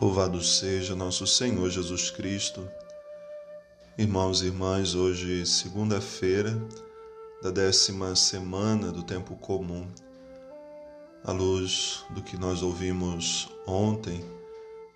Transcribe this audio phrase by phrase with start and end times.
[0.00, 2.66] Louvado seja nosso Senhor Jesus Cristo.
[3.96, 6.58] Irmãos e irmãs, hoje, segunda-feira
[7.42, 9.86] da décima semana do tempo comum,
[11.22, 14.24] à luz do que nós ouvimos ontem,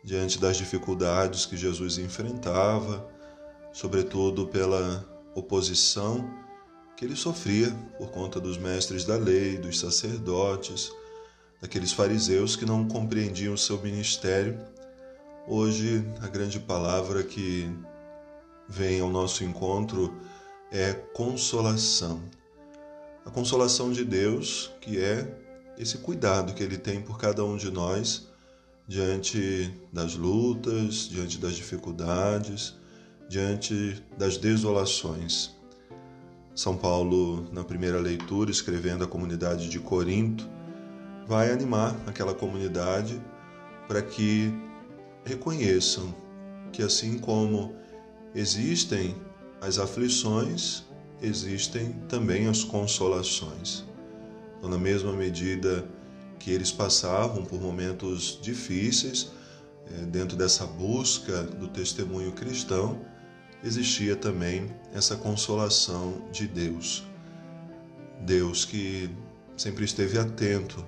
[0.02, 3.06] diante das dificuldades que Jesus enfrentava,
[3.74, 5.04] sobretudo pela
[5.34, 6.28] oposição
[6.96, 10.90] que ele sofria por conta dos mestres da lei, dos sacerdotes,
[11.60, 14.74] daqueles fariseus que não compreendiam o seu ministério
[15.48, 17.73] Hoje, a grande palavra que
[18.68, 20.12] vem ao nosso encontro
[20.72, 22.20] é consolação.
[23.24, 25.38] A consolação de Deus, que é
[25.78, 28.27] esse cuidado que Ele tem por cada um de nós
[28.88, 32.74] diante das lutas, diante das dificuldades,
[33.28, 35.55] diante das desolações.
[36.56, 40.50] São Paulo, na primeira leitura, escrevendo à comunidade de Corinto,
[41.24, 43.22] vai animar aquela comunidade
[43.86, 44.52] para que
[45.26, 46.14] reconheçam
[46.72, 47.74] que, assim como
[48.34, 49.14] existem
[49.60, 50.84] as aflições,
[51.20, 53.84] existem também as consolações.
[54.56, 55.84] Então, na mesma medida
[56.38, 59.33] que eles passavam por momentos difíceis,
[59.91, 63.00] eh, dentro dessa busca do testemunho cristão,
[63.64, 67.05] existia também essa consolação de Deus.
[68.20, 69.11] Deus que
[69.56, 70.84] sempre esteve atento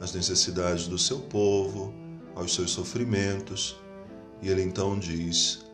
[0.00, 1.92] às necessidades do seu povo,
[2.34, 3.76] aos seus sofrimentos,
[4.40, 5.64] e ele então diz: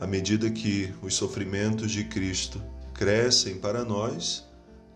[0.00, 2.60] à medida que os sofrimentos de Cristo
[2.92, 4.44] crescem para nós,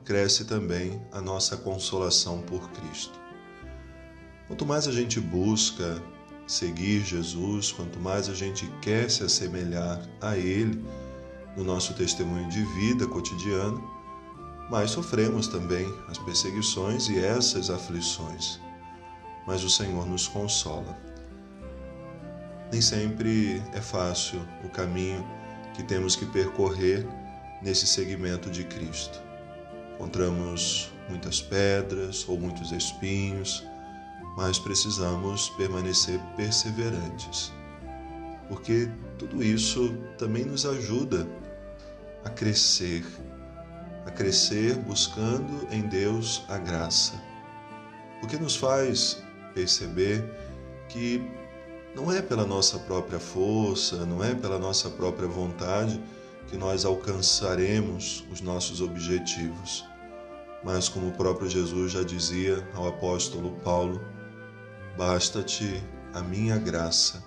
[0.05, 3.19] cresce também a nossa consolação por Cristo.
[4.47, 6.01] Quanto mais a gente busca
[6.47, 10.85] seguir Jesus, quanto mais a gente quer se assemelhar a Ele
[11.57, 13.83] no nosso testemunho de vida cotidiano,
[14.71, 18.61] mais sofremos também as perseguições e essas aflições
[19.47, 20.99] mas o Senhor nos consola.
[22.73, 25.25] Nem sempre é fácil o caminho
[25.75, 27.07] que temos que percorrer
[27.63, 29.23] nesse segmento de Cristo.
[29.95, 33.65] Encontramos muitas pedras ou muitos espinhos,
[34.37, 37.53] mas precisamos permanecer perseverantes,
[38.49, 41.27] porque tudo isso também nos ajuda
[42.25, 43.05] a crescer,
[44.05, 47.15] a crescer buscando em Deus a graça,
[48.23, 49.23] o que nos faz
[49.57, 50.23] perceber
[50.87, 51.27] que
[51.95, 55.99] não é pela nossa própria força, não é pela nossa própria vontade
[56.47, 59.83] que nós alcançaremos os nossos objetivos.
[60.63, 64.01] Mas, como o próprio Jesus já dizia ao apóstolo Paulo,
[64.97, 67.25] basta-te a minha graça.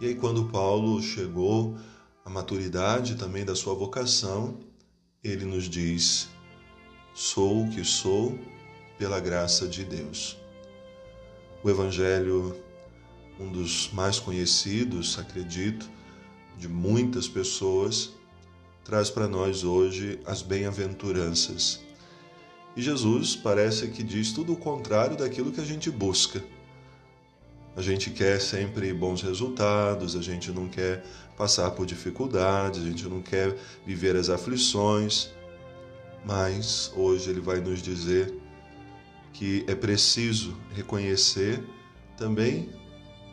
[0.00, 1.76] E aí, quando Paulo chegou
[2.24, 4.60] à maturidade também da sua vocação,
[5.24, 6.28] ele nos diz:
[7.14, 8.38] sou o que sou
[8.96, 10.41] pela graça de Deus.
[11.64, 12.60] O Evangelho,
[13.38, 15.88] um dos mais conhecidos, acredito,
[16.58, 18.10] de muitas pessoas,
[18.84, 21.80] traz para nós hoje as bem-aventuranças.
[22.76, 26.42] E Jesus parece que diz tudo o contrário daquilo que a gente busca.
[27.76, 31.04] A gente quer sempre bons resultados, a gente não quer
[31.36, 33.56] passar por dificuldades, a gente não quer
[33.86, 35.30] viver as aflições,
[36.24, 38.41] mas hoje ele vai nos dizer
[39.32, 41.64] que é preciso reconhecer
[42.16, 42.70] também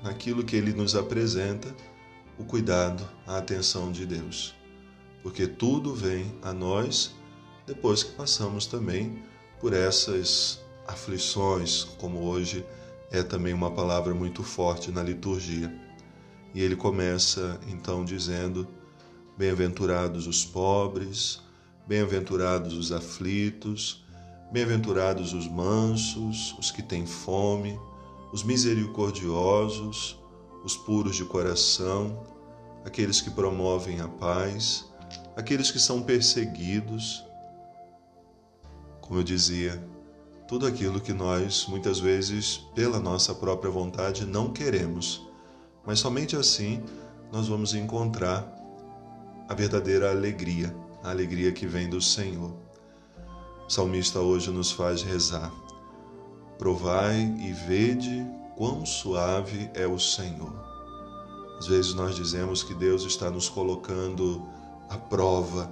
[0.04, 1.74] naquilo que ele nos apresenta
[2.38, 4.56] o cuidado, a atenção de Deus.
[5.22, 7.14] Porque tudo vem a nós
[7.68, 9.22] depois que passamos também
[9.60, 12.66] por essas aflições, como hoje
[13.12, 15.72] é também uma palavra muito forte na liturgia.
[16.54, 18.68] E ele começa então dizendo:
[19.38, 21.42] Bem-aventurados os pobres,
[21.88, 24.04] bem-aventurados os aflitos,
[24.52, 27.80] Bem-aventurados os mansos, os que têm fome,
[28.34, 30.20] os misericordiosos,
[30.64, 32.24] os puros de coração,
[32.84, 34.92] aqueles que promovem a paz,
[35.36, 37.24] aqueles que são perseguidos.
[39.02, 39.88] Como eu dizia,
[40.48, 45.22] tudo aquilo que nós, muitas vezes, pela nossa própria vontade, não queremos,
[45.86, 46.84] mas somente assim
[47.32, 48.52] nós vamos encontrar
[49.48, 52.69] a verdadeira alegria, a alegria que vem do Senhor.
[53.70, 55.54] O salmista hoje nos faz rezar.
[56.58, 58.26] Provai e vede
[58.58, 60.52] quão suave é o Senhor.
[61.60, 64.44] Às vezes nós dizemos que Deus está nos colocando
[64.90, 65.72] à prova.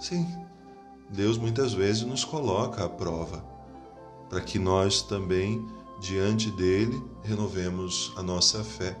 [0.00, 0.26] Sim,
[1.10, 3.44] Deus muitas vezes nos coloca à prova,
[4.28, 5.64] para que nós também,
[6.00, 8.98] diante dele, renovemos a nossa fé.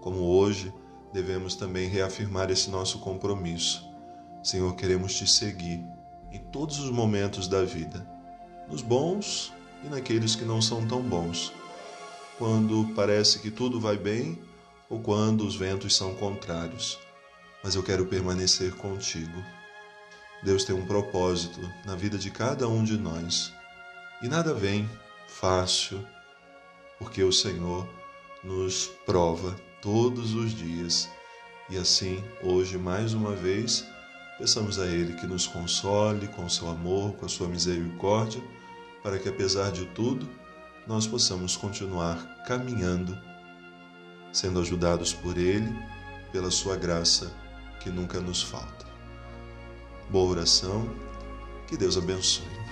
[0.00, 0.72] Como hoje,
[1.12, 3.84] devemos também reafirmar esse nosso compromisso.
[4.44, 5.95] Senhor, queremos te seguir
[6.30, 8.06] em todos os momentos da vida,
[8.68, 9.52] nos bons
[9.84, 11.52] e naqueles que não são tão bons.
[12.38, 14.38] Quando parece que tudo vai bem
[14.90, 16.98] ou quando os ventos são contrários,
[17.62, 19.42] mas eu quero permanecer contigo.
[20.42, 23.52] Deus tem um propósito na vida de cada um de nós
[24.22, 24.88] e nada vem
[25.28, 26.06] fácil,
[26.98, 27.88] porque o Senhor
[28.44, 31.08] nos prova todos os dias
[31.68, 33.84] e assim, hoje, mais uma vez,
[34.38, 38.42] peçamos a Ele que nos console com seu amor, com a sua misericórdia,
[39.02, 40.28] para que, apesar de tudo,
[40.86, 43.16] nós possamos continuar caminhando,
[44.32, 45.74] sendo ajudados por Ele,
[46.32, 47.32] pela sua graça
[47.80, 48.86] que nunca nos falta.
[50.10, 50.88] Boa oração,
[51.66, 52.65] que Deus abençoe.